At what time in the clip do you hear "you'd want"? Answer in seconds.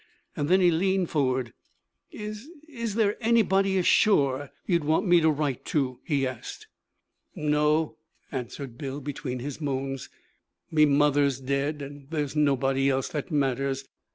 4.65-5.05